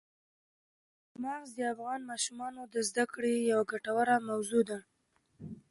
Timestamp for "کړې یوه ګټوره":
3.13-4.15